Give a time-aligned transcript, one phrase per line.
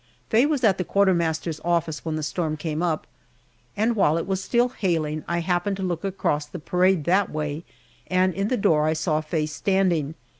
[0.31, 3.05] Faye was at the quartermaster's office when the storm came up,
[3.77, 7.63] and while it was still hailing I happened to look across the parade that way,
[8.07, 10.15] and in the door I saw Faye standing.